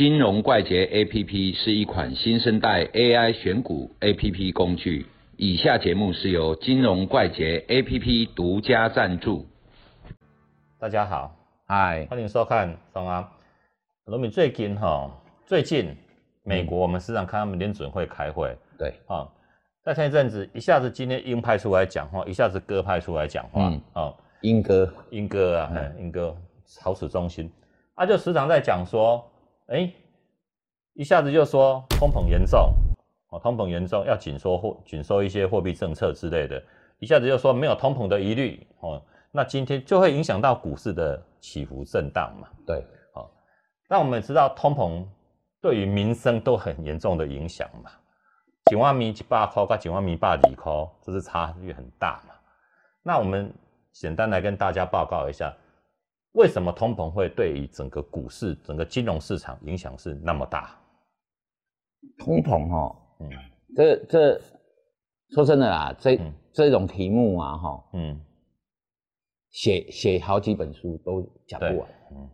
[0.00, 5.04] 金融怪杰 APP 是一款新生代 AI 选股 APP 工具。
[5.36, 9.44] 以下节目是由金融怪杰 APP 独家赞助。
[10.78, 11.36] 大家好，
[11.66, 13.28] 嗨，欢迎收看双安。
[14.06, 15.10] 罗米最近哈，
[15.44, 15.94] 最近
[16.44, 19.28] 美国我们时常看他们联准会开会，对，啊，
[19.84, 23.82] 在前一阵子一下子今天鹰派出来讲话，一下子鸽派出来讲话，嗯。
[23.92, 26.34] 哦，英哥，鹰哥啊，嗯，鹰哥
[26.80, 27.52] 好使中心，
[27.94, 29.22] 他就时常在讲说，
[29.70, 29.92] 哎，
[30.94, 32.74] 一下子就说通膨严重，
[33.28, 36.60] 哦，通膨严重要紧缩货紧缩一些货币政策之类的，
[36.98, 42.48] 一下子就说没有通膨的疑虑，哦，那今天就会影响到股市的起伏震荡嘛。
[42.66, 42.84] 对，
[43.14, 43.30] 哦
[43.88, 45.06] 那我们知道通膨
[45.60, 47.92] 对于民生都很严重的影响嘛，
[48.66, 52.34] 几万米几百块跟几万米八几块，这是差距很大嘛。
[53.04, 53.54] 那我们
[53.92, 55.54] 简单来跟大家报告一下，
[56.32, 60.76] 为什么通膨会对于整个股市、整个金融市场影响是那么大？
[62.18, 63.28] 通膨哈，嗯
[63.76, 64.40] 这这
[65.30, 68.20] 说真的啦，这、嗯这种题目啊哈，嗯，
[69.50, 72.30] 写写好几本书都讲不完。，嗯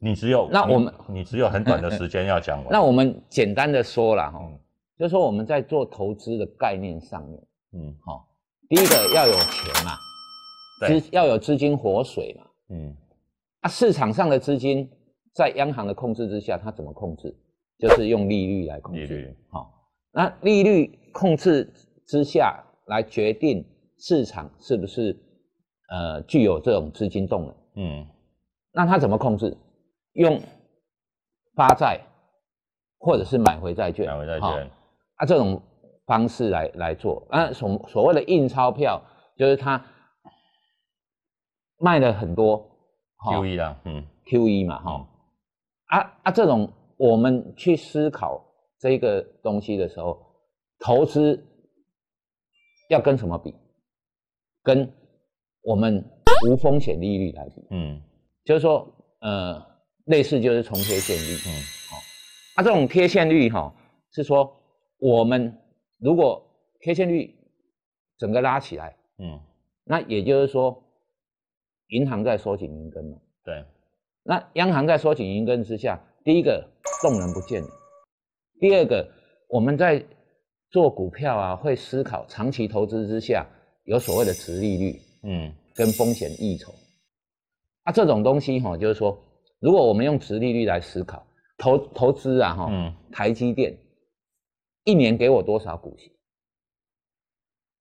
[0.00, 2.68] 你只有那我们你只有很短的时间要讲完。
[2.72, 4.58] 那我们简单的说了哈，嗯
[4.96, 8.28] 就是说我们在做投资的概念上面，嗯好，
[8.68, 9.92] 第一个要有钱嘛，
[10.80, 12.46] 对资要有资金活水嘛。
[12.70, 12.96] 嗯
[13.60, 14.88] 啊，市场上的资金
[15.34, 17.34] 在央行的控制之下，它怎么控制？
[17.78, 19.00] 就是用利率来控制。
[19.00, 19.72] 利率好、
[20.12, 21.72] 那利率控制
[22.06, 23.64] 之下来决定
[23.98, 25.16] 市场是不是
[25.88, 27.54] 呃具有这种资金动能。
[27.76, 28.06] 嗯
[28.72, 29.56] 那它怎么控制？
[30.14, 30.40] 用
[31.54, 32.00] 发债
[32.98, 34.68] 或者是买回债券，买回债好券
[35.14, 35.62] 啊这种
[36.06, 37.24] 方式来来做。
[37.30, 39.00] 啊，所所谓的印钞票，
[39.36, 39.84] 就是它
[41.78, 42.67] 卖了很多好
[43.24, 44.04] Q E 啦，嗯。
[44.26, 45.08] QE 嘛，哈、
[45.86, 48.44] 啊啊，这种我们去思考
[48.78, 50.20] 这个东西的时候，
[50.78, 51.42] 投资
[52.90, 53.54] 要跟什么比？
[54.62, 54.92] 跟
[55.62, 56.04] 我们
[56.46, 58.02] 无风险利率来比，嗯。
[58.44, 58.86] 就是说，
[59.20, 59.62] 呃，
[60.04, 61.50] 类似就是重贴现率，嗯。
[61.90, 61.96] 好。
[62.56, 63.74] 啊，这种贴现率哈、
[64.12, 64.54] 是说
[64.98, 65.58] 我们
[65.98, 66.44] 如果
[66.80, 67.34] 贴现率
[68.18, 69.40] 整个拉起来，嗯，
[69.84, 70.82] 那也就是说，
[71.88, 73.18] 银行在收紧银根嘛。
[73.44, 73.64] 对，
[74.22, 76.66] 那央行在收紧银根之下，第一个
[77.02, 77.68] 动能不见了，
[78.60, 79.08] 第二个
[79.48, 80.04] 我们在
[80.70, 83.46] 做股票啊，会思考长期投资之下
[83.84, 85.54] 有所谓的值利率嗯。
[85.74, 86.74] 跟风险溢酬
[87.84, 89.16] 啊，这种东西哈、就是说，
[89.60, 91.24] 如果我们用值利率来思考
[91.56, 92.92] 投投资啊哈、嗯。
[93.12, 93.78] 台积电
[94.82, 96.12] 一年给我多少股息？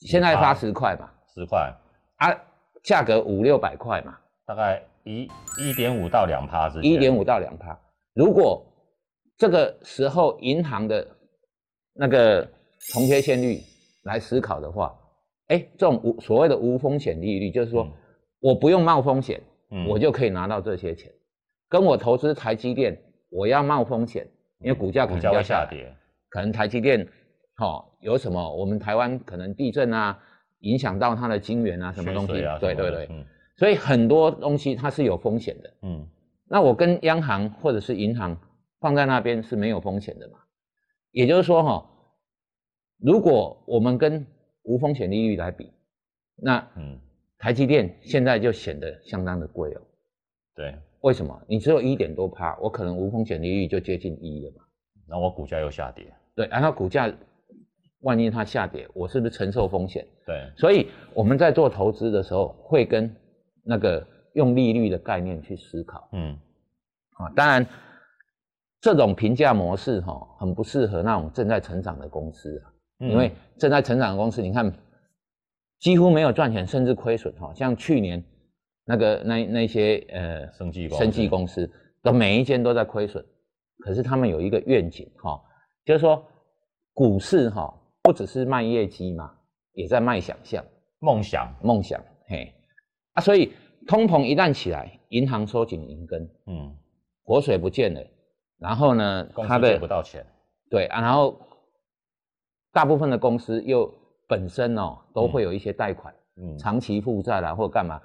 [0.00, 1.72] 现在发十块嘛，十块。
[2.16, 2.34] 啊，
[2.84, 5.28] 价格五六百块嘛，大概一
[5.58, 7.76] 一点五到两趴之间，一点五到两趴。
[8.14, 8.64] 如果
[9.36, 11.04] 这个时候银行的
[11.94, 12.48] 那个
[12.92, 13.58] 重贴现率
[14.04, 14.96] 来思考的话，
[15.48, 17.92] 哎，这种无所谓的无风险利率，就是说、嗯。
[18.40, 19.88] 我不用冒风险，嗯。
[19.88, 21.10] 我就可以拿到这些钱。
[21.68, 22.96] 跟我投资台积电，
[23.30, 24.26] 我要冒风险，
[24.60, 25.90] 因为股价可能要下跌，
[26.28, 27.00] 可能台积电，
[27.58, 30.18] 哦，有什么我们台湾可能地震啊，
[30.64, 33.24] 影响到它的晶圆啊，什么东西，对对对，嗯
[33.56, 35.72] 所以很多东西它是有风险的。
[35.82, 36.06] 嗯
[36.46, 38.36] 那我跟央行或者是银行
[38.80, 40.38] 放在那边是没有风险的嘛？
[41.10, 41.90] 也就是说哈、
[42.98, 44.26] 如果我们跟
[44.64, 45.72] 无风险利率来比，
[46.36, 46.98] 那嗯，
[47.38, 49.80] 台积电现在就显得相当的贵哦。
[50.54, 51.40] 对，为什么？
[51.48, 54.64] 你只有一点多趴，我可能无风险利率就接近一了嘛。
[55.06, 57.12] 那我股价又下跌，对，然后股价
[58.04, 60.06] 万一它下跌，我是不是承受风险？
[60.24, 63.14] 对，所以我们在做投资的时候，会跟
[63.62, 66.08] 那个用利率的概念去思考。
[66.12, 66.38] 嗯
[67.16, 67.66] 啊，当然，
[68.80, 74.72] 这种评价模式哈、很不适合那种正在成长的公司啊，嗯因为正在成长的公司，你看
[75.80, 78.22] 几乎没有赚钱，甚至亏损哈、像去年
[78.84, 81.70] 那个那那些呃生技公司生技公司，
[82.02, 83.24] 的每一间都在亏损，
[83.78, 85.40] 可是他们有一个愿景哈、
[85.84, 86.22] 就是说
[86.92, 87.72] 股市哈、
[88.04, 89.34] 不只是卖业绩嘛，
[89.72, 90.62] 也在卖想象。
[90.98, 92.54] 梦想，梦想，嘿，
[93.14, 93.54] 啊，所以
[93.86, 96.76] 通膨一旦起来，银行收紧银根，嗯，
[97.24, 98.06] 活水不见了，
[98.58, 100.24] 然后呢，它公司借不到钱，
[100.68, 101.38] 对啊，然后
[102.72, 103.90] 大部分的公司又
[104.28, 106.58] 本身哦都会有一些贷款，嗯。
[106.58, 107.98] 长期负债啦，或干嘛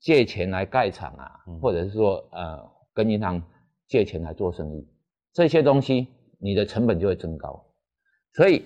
[0.00, 1.58] 借钱来盖厂啊，嗯。
[1.58, 2.58] 或者是说呃
[2.94, 3.42] 跟银行
[3.88, 4.88] 借钱来做生意，
[5.32, 6.06] 这些东西
[6.38, 7.64] 你的成本就会增高，
[8.34, 8.64] 所以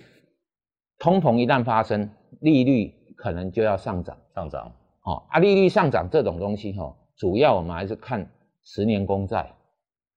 [1.06, 2.10] 通膨一旦发生，
[2.40, 4.18] 利率可能就要上涨。
[4.34, 4.72] 上涨，
[5.04, 8.28] 哦，啊，利率上涨这种东西哈、哦，主要我们还是看
[8.64, 9.54] 十年公债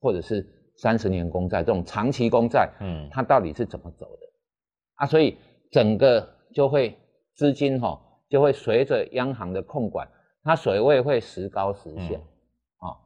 [0.01, 0.43] 或者是
[0.77, 4.21] 三十年公债这种长期公债，嗯，它到底是怎么走的
[4.95, 5.05] 啊？
[5.05, 5.37] 所以
[5.71, 6.97] 整个就会
[7.35, 10.09] 资金哈、就会随着央行的控管，
[10.43, 12.21] 它水位会时高时下嗯
[12.79, 12.97] 啊、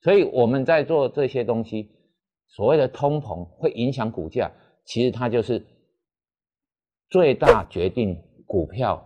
[0.00, 1.90] 所以我们在做这些东西，
[2.48, 4.50] 所谓的通膨会影响股价，
[4.86, 5.62] 其实它就是
[7.08, 8.16] 最大决定
[8.46, 9.04] 股票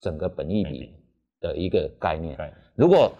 [0.00, 0.94] 整个本益比
[1.40, 2.36] 的一个概念。
[2.36, 3.12] 对，如果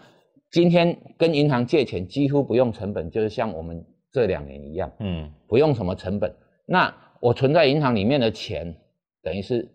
[0.51, 6.35] 今天跟银行借钱几乎不用成本，就是像我们这两年一样，嗯，不用什么成本，
[6.67, 8.75] 那我存在银行里面的钱，
[9.23, 9.69] 等于是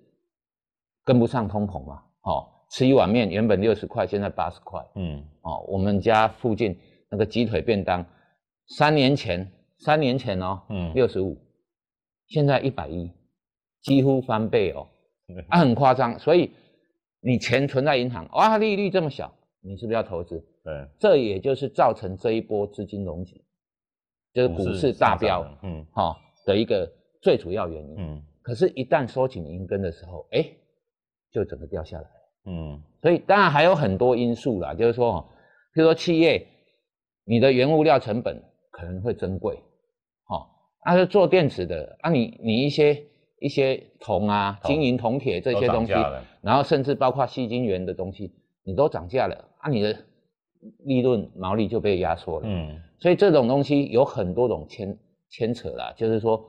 [1.03, 2.01] 跟不上通膨嘛。
[2.23, 4.79] 哦，吃一碗面原本六十块，现在八十块。
[4.95, 6.77] 嗯，哦，我们家附近
[7.09, 8.05] 那个鸡腿便当，
[8.77, 11.37] 三年前三年前哦，嗯六十五，
[12.27, 13.11] 现在一百一，
[13.81, 14.87] 几乎翻倍哦，
[15.27, 16.17] 嗯啊，很夸张。
[16.19, 16.51] 所以
[17.21, 20.43] 你钱存在银行，哇，利率这么小，你是不是要投资？
[20.63, 23.43] 对，这也就是造成这一波资金融挤，
[24.33, 26.15] 就是股市大飙，嗯哈、哦、
[26.45, 26.91] 的一个
[27.21, 27.95] 最主要原因。
[27.97, 30.43] 嗯可是，一旦收紧银根的时候，哎，
[31.31, 32.07] 就整个掉下来。
[32.45, 35.23] 嗯所以当然还有很多因素啦，就是说，
[35.75, 36.47] 譬如说企业
[37.25, 38.41] 你的原物料成本
[38.71, 39.55] 可能会增贵，
[40.29, 40.49] 哦，
[40.83, 43.03] 那、是做电池的啊你，你一些
[43.39, 45.93] 一些铜啊、金银、铜铁这些东西，
[46.41, 48.33] 然后甚至包括细金、元的东西，
[48.63, 49.97] 你都涨价了啊，你的
[50.85, 52.47] 利润毛利就被压缩了。
[52.47, 54.99] 嗯所以这种东西有很多种牵
[55.29, 56.43] 牵扯啦，就是说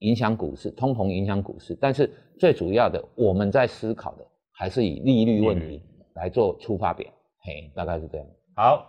[0.00, 5.80] 影响股市，通膨影响股市，但是最主要的我们在思考的还是以利率问题
[6.14, 7.10] 来做出发点，
[7.40, 8.26] 嘿，大概是这样。
[8.54, 8.86] 好，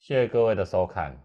[0.00, 1.16] 谢谢各位的收看。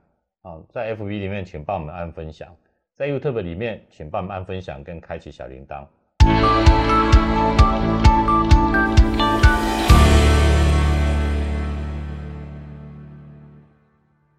[0.44, 2.56] 啊，在 FB 里面请帮我们按分享，
[2.96, 5.86] 在 YouTube 里面请帮忙分享跟开启小铃铛。